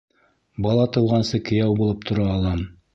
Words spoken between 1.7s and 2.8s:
булып тора алам.